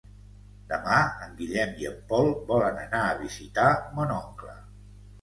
Demà 0.71 0.95
en 1.25 1.35
Guillem 1.41 1.77
i 1.83 1.87
en 1.91 2.01
Pol 2.15 2.33
volen 2.51 2.83
anar 2.87 3.05
a 3.05 3.15
visitar 3.23 3.71
mon 4.01 4.19
oncle. 4.21 4.61